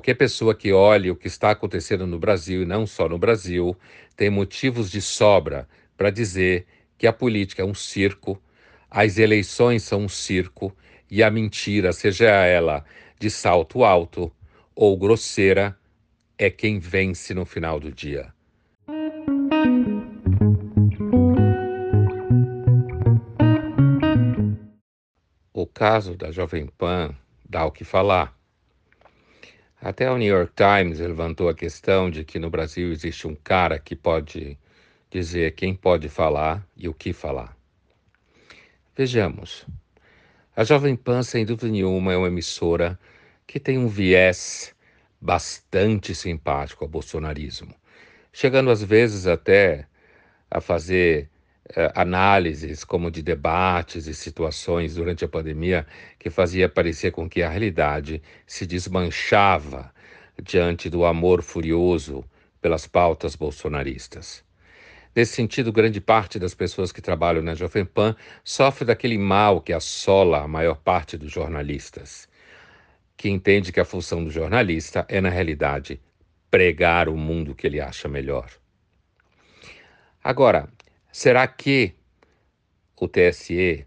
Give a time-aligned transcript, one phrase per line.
[0.00, 3.76] qualquer pessoa que olhe o que está acontecendo no Brasil, e não só no Brasil,
[4.16, 6.66] tem motivos de sobra para dizer
[6.96, 8.40] que a política é um circo,
[8.90, 10.74] as eleições são um circo
[11.10, 12.82] e a mentira, seja ela
[13.18, 14.32] de salto alto
[14.74, 15.76] ou grosseira,
[16.38, 18.32] é quem vence no final do dia.
[25.52, 27.14] O caso da Jovem Pan
[27.46, 28.39] dá o que falar.
[29.82, 33.78] Até o New York Times levantou a questão de que no Brasil existe um cara
[33.78, 34.58] que pode
[35.10, 37.56] dizer quem pode falar e o que falar.
[38.94, 39.66] Vejamos.
[40.54, 42.98] A Jovem Pan, sem dúvida nenhuma, é uma emissora
[43.46, 44.74] que tem um viés
[45.18, 47.74] bastante simpático ao bolsonarismo,
[48.30, 49.86] chegando às vezes até
[50.50, 51.30] a fazer
[51.94, 55.86] análises como de debates e situações durante a pandemia
[56.18, 59.92] que fazia parecer com que a realidade se desmanchava
[60.42, 62.24] diante do amor furioso
[62.60, 64.44] pelas pautas bolsonaristas.
[65.14, 69.72] Nesse sentido, grande parte das pessoas que trabalham na Jovem Pan sofre daquele mal que
[69.72, 72.28] assola a maior parte dos jornalistas,
[73.16, 76.00] que entende que a função do jornalista é, na realidade,
[76.50, 78.50] pregar o mundo que ele acha melhor.
[80.22, 80.68] Agora,
[81.12, 81.94] será que
[82.96, 83.86] o TSE,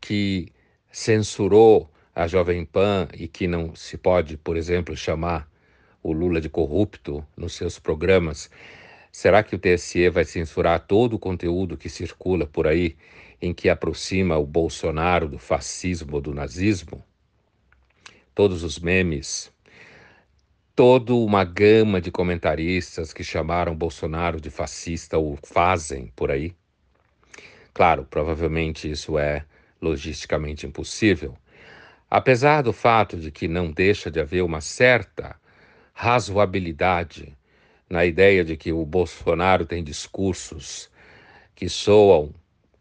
[0.00, 0.52] que
[0.90, 5.50] censurou a Jovem Pan e que não se pode, por exemplo, chamar
[6.02, 8.50] o Lula de corrupto nos seus programas,
[9.12, 12.96] Será que o TSE vai censurar todo o conteúdo que circula por aí
[13.42, 17.04] em que aproxima o Bolsonaro do fascismo ou do nazismo?
[18.34, 19.51] Todos os memes,
[20.74, 26.54] toda uma gama de comentaristas que chamaram Bolsonaro de fascista ou fazem por aí?
[27.74, 29.44] Claro, provavelmente isso é
[29.80, 31.36] logisticamente impossível.
[32.10, 35.36] Apesar do fato de que não deixa de haver uma certa
[35.92, 37.36] razoabilidade
[37.88, 40.90] na ideia de que o Bolsonaro tem discursos
[41.54, 42.34] que soam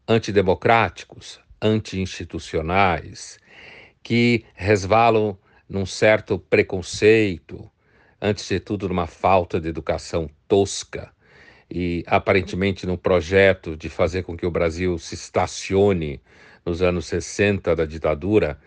[0.07, 3.38] antidemocráticos, anti-institucionais,
[4.01, 5.38] que resvalam
[5.69, 7.69] num certo preconceito,
[8.22, 11.12] antes de tudo numa falta de educação tosca
[11.70, 16.22] e aparentemente num projeto de fazer com que o Brasil se estacione
[16.66, 18.60] nos anos 60 da ditadura,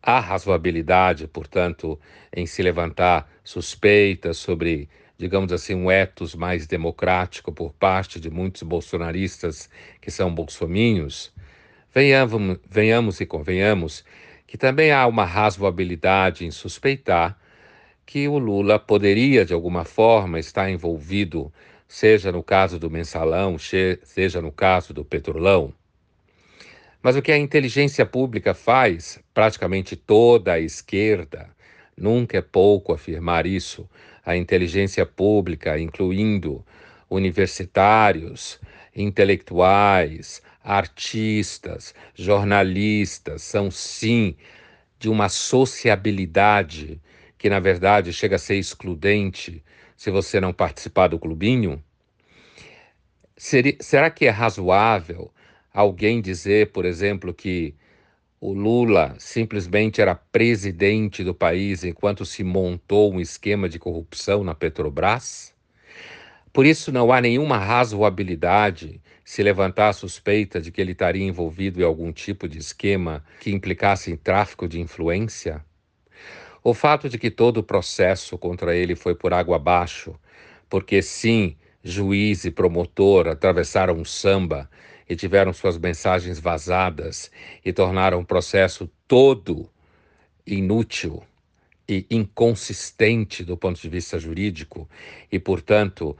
[0.00, 2.00] há razoabilidade, portanto,
[2.34, 4.88] em se levantar suspeitas sobre
[5.22, 9.70] digamos assim, um ethos mais democrático por parte de muitos bolsonaristas
[10.00, 11.32] que são bolsominhos,
[11.94, 14.04] venhamos, venhamos e convenhamos
[14.48, 17.38] que também há uma razoabilidade em suspeitar
[18.12, 21.50] que o Lula poderia, de alguma forma, estar envolvido,
[21.88, 25.72] seja no caso do mensalão, seja no caso do petrolão.
[27.02, 31.48] Mas o que a inteligência pública faz, praticamente toda a esquerda,
[31.96, 33.88] nunca é pouco afirmar isso,
[34.26, 36.62] a inteligência pública, incluindo
[37.08, 38.60] universitários,
[38.94, 44.36] intelectuais, artistas, jornalistas, são sim
[44.98, 47.00] de uma sociabilidade
[47.42, 49.64] que, na verdade, chega a ser excludente
[49.96, 51.82] se você não participar do clubinho?
[53.36, 55.28] Seria, será que é razoável
[55.74, 57.74] alguém dizer, por exemplo, que
[58.40, 64.54] o Lula simplesmente era presidente do país enquanto se montou um esquema de corrupção na
[64.54, 65.52] Petrobras?
[66.52, 71.80] Por isso, não há nenhuma razoabilidade se levantar a suspeita de que ele estaria envolvido
[71.80, 75.64] em algum tipo de esquema que implicasse em tráfico de influência?
[76.64, 80.14] O fato de que todo o processo contra ele foi por água abaixo,
[80.70, 84.70] porque sim, juiz e promotor atravessaram um samba
[85.08, 87.30] e tiveram suas mensagens vazadas
[87.64, 89.68] e tornaram o processo todo
[90.46, 91.22] inútil
[91.88, 94.88] e inconsistente do ponto de vista jurídico
[95.30, 96.16] e, portanto,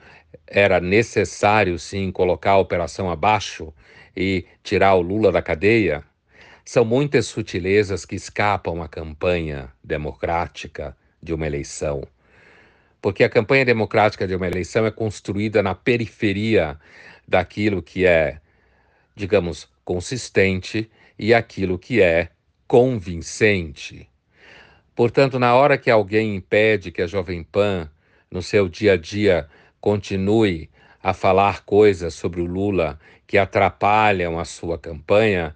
[0.47, 3.73] era necessário sim colocar a operação abaixo
[4.17, 6.05] e tirar o Lula da cadeia,
[6.65, 12.03] são muitas sutilezas que escapam à campanha democrática de uma eleição.
[13.01, 16.79] Porque a campanha democrática de uma eleição é construída na periferia
[17.27, 18.41] daquilo que é
[19.15, 22.31] digamos, consistente e aquilo que é
[22.67, 24.09] convincente.
[24.95, 27.91] Portanto, na hora que alguém impede que a Jovem Pan,
[28.31, 29.49] no seu dia a dia,
[29.81, 30.71] continue
[31.03, 35.55] a falar coisas sobre o Lula que atrapalham a sua campanha,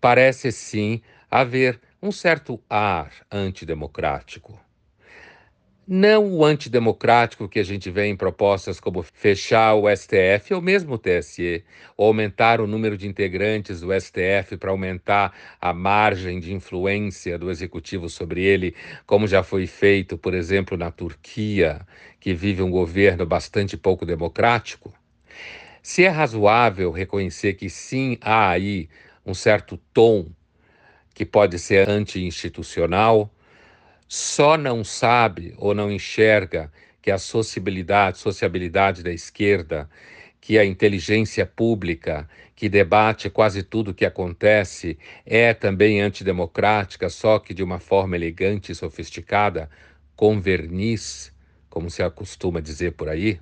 [0.00, 4.58] parece sim haver um certo ar antidemocrático.
[5.92, 10.94] Não o antidemocrático que a gente vê em propostas como fechar o STF ou mesmo
[10.94, 11.64] o TSE,
[11.96, 17.50] ou aumentar o número de integrantes do STF para aumentar a margem de influência do
[17.50, 18.72] executivo sobre ele,
[19.04, 21.80] como já foi feito, por exemplo, na Turquia,
[22.20, 24.94] que vive um governo bastante pouco democrático.
[25.82, 28.88] Se é razoável reconhecer que sim há aí
[29.24, 30.26] um certo tom
[31.14, 33.32] que pode ser anti-institucional,
[34.08, 36.72] só não sabe ou não enxerga
[37.02, 39.88] que a sociabilidade, sociabilidade da esquerda,
[40.40, 47.38] que a inteligência pública, que debate quase tudo o que acontece, é também antidemocrática, só
[47.38, 49.70] que de uma forma elegante e sofisticada,
[50.16, 51.32] com verniz,
[51.68, 53.40] como se acostuma dizer por aí?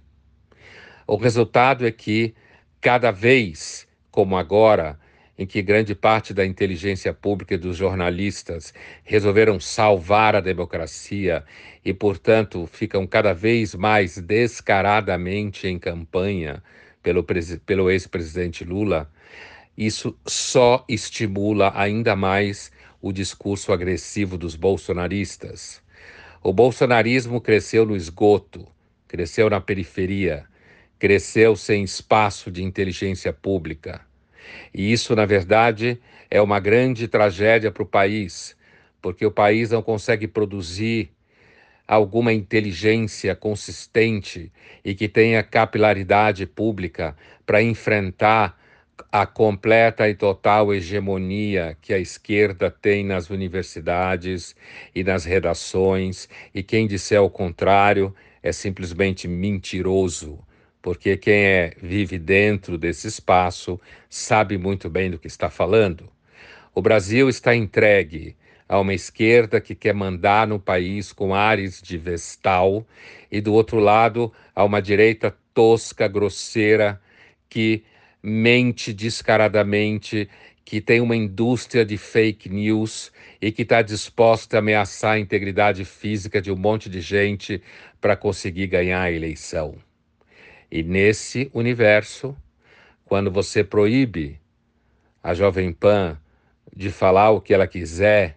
[1.07, 2.35] O resultado é que,
[2.81, 4.99] cada vez, como agora,
[5.39, 8.75] em que grande parte da inteligência pública e dos jornalistas
[9.05, 11.45] resolveram salvar a democracia
[11.85, 16.61] e, portanto, ficam cada vez mais descaradamente em campanha
[17.01, 17.25] pelo,
[17.65, 19.09] pelo ex-presidente Lula,
[19.77, 25.81] isso só estimula ainda mais o discurso agressivo dos bolsonaristas.
[26.43, 28.67] O bolsonarismo cresceu no esgoto,
[29.07, 30.45] cresceu na periferia,
[30.99, 34.08] cresceu sem espaço de inteligência pública
[34.73, 36.01] e isso, na verdade,
[36.31, 38.57] é uma grande tragédia para o país,
[39.01, 41.11] porque o país não consegue produzir
[41.87, 44.53] alguma inteligência consistente
[44.85, 47.17] e que tenha capilaridade pública
[47.47, 48.59] para enfrentar
[49.11, 54.55] a completa e total hegemonia que a esquerda tem nas universidades
[54.95, 60.39] e nas redações, e quem disser o contrário é simplesmente mentiroso
[60.81, 66.09] porque quem é, vive dentro desse espaço sabe muito bem do que está falando.
[66.75, 68.37] O Brasil está entregue
[68.69, 72.87] a uma esquerda que quer mandar no país com ares de vestal,
[73.31, 77.01] e do outro lado, a uma direita tosca, grosseira,
[77.49, 77.83] que
[78.23, 80.29] mente descaradamente,
[80.65, 83.11] que tem uma indústria de fake news
[83.41, 87.63] e que está disposta a ameaçar a integridade física de um monte de gente
[88.01, 89.88] para conseguir ganhar a eleição.
[90.71, 92.37] E nesse universo,
[93.05, 94.39] quando você proíbe
[95.23, 96.21] a Jovem Pan
[96.75, 98.37] de falar o que ela quiser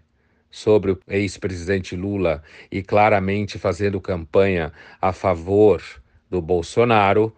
[0.49, 2.41] sobre o ex-presidente Lula
[2.71, 5.81] e claramente fazendo campanha a favor
[6.29, 7.35] do Bolsonaro,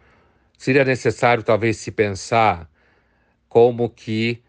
[0.57, 2.69] seria necessário talvez se pensar
[3.49, 4.43] como que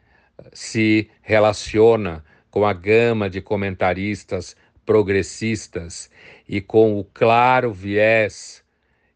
[0.53, 4.55] se relaciona com a gama de comentaristas
[4.85, 6.11] progressistas
[6.47, 8.63] e com o claro viés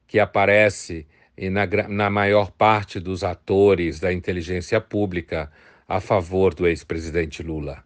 [0.06, 1.06] que aparece
[1.38, 5.50] e na, na maior parte dos atores da inteligência pública
[5.86, 7.84] a favor do ex-presidente Lula.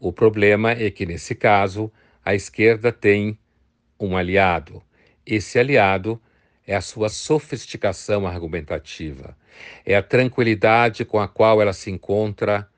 [0.00, 1.90] O problema é que, nesse caso,
[2.24, 3.38] a esquerda tem
[3.98, 4.82] um aliado.
[5.24, 6.20] Esse aliado
[6.66, 9.36] é a sua sofisticação argumentativa,
[9.86, 12.68] é a tranquilidade com a qual ela se encontra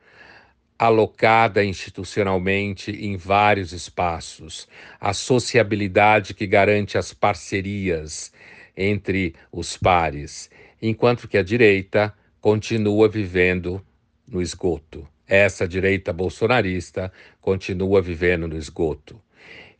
[0.79, 4.69] alocada institucionalmente em vários espaços,
[5.01, 8.33] a sociabilidade que garante as parcerias
[8.77, 10.51] entre os pares,
[10.81, 13.85] enquanto que a direita continua vivendo
[14.27, 15.09] no esgoto.
[15.27, 17.11] Essa direita bolsonarista
[17.41, 19.21] continua vivendo no esgoto.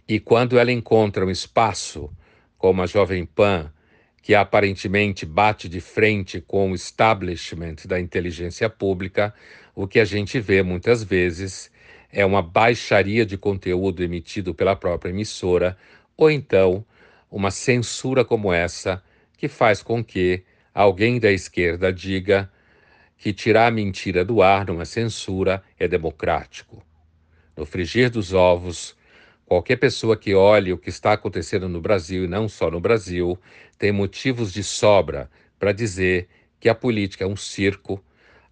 [0.09, 2.11] E quando ela encontra um espaço,
[2.57, 3.71] como a Jovem Pan,
[4.23, 9.35] que aparentemente bate de frente com o establishment da inteligência pública,
[9.75, 11.71] o que a gente vê muitas vezes
[12.11, 15.77] é uma baixaria de conteúdo emitido pela própria emissora,
[16.17, 16.87] ou então
[17.35, 19.03] uma censura como essa
[19.37, 22.49] que faz com que alguém da esquerda diga
[23.19, 26.81] que tirar a mentira do ar numa censura é democrático.
[27.57, 28.97] No frigir dos ovos,
[29.45, 33.37] qualquer pessoa que olhe o que está acontecendo no Brasil e não só no Brasil
[33.77, 36.29] tem motivos de sobra para dizer
[36.61, 38.01] que a política é um circo,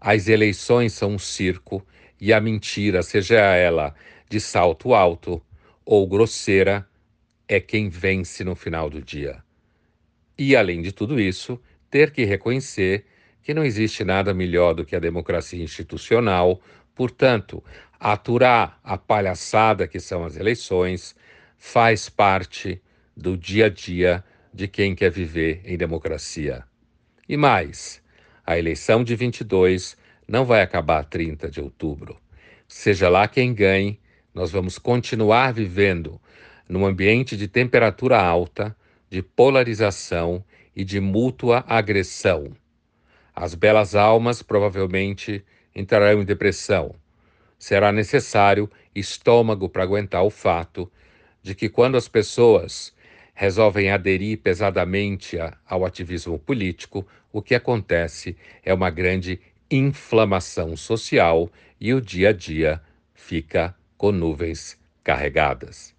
[0.01, 1.87] as eleições são um circo
[2.21, 3.95] e a mentira, seja ela
[4.29, 5.41] de salto alto
[5.85, 6.85] ou grosseira,
[7.55, 9.45] é quem vence no final do dia.
[10.39, 13.05] E, além de tudo isso, ter que reconhecer
[13.43, 16.63] que não existe nada melhor do que a democracia institucional,
[16.95, 17.63] portanto,
[18.01, 21.15] aturar a palhaçada que são as eleições
[21.59, 22.81] faz parte
[23.15, 26.65] do dia a dia de quem quer viver em democracia.
[27.29, 28.03] E mais,
[28.47, 29.95] a eleição de 22
[30.27, 32.19] não vai acabar 30 de outubro.
[32.67, 34.01] Seja lá quem ganhe,
[34.35, 36.19] nós vamos continuar vivendo
[36.69, 38.75] num ambiente de temperatura alta,
[39.11, 42.53] de polarização e de mútua agressão.
[43.35, 46.95] As belas almas provavelmente entrarão em depressão.
[47.59, 50.91] Será necessário estômago para aguentar o fato
[51.43, 52.95] de que quando as pessoas
[53.35, 59.41] resolvem aderir pesadamente ao ativismo político, o que acontece é uma grande
[59.71, 61.51] inflamação social
[61.81, 62.81] e o dia a dia
[63.15, 65.95] fica com nuvens carregadas.